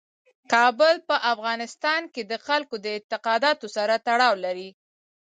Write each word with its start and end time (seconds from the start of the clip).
کابل 0.53 0.95
په 1.07 1.15
افغانستان 1.33 2.01
کې 2.13 2.21
د 2.31 2.33
خلکو 2.45 2.75
د 2.79 2.85
اعتقاداتو 2.95 3.67
سره 3.75 3.93
تړاو 4.07 4.33
لري. 4.45 4.69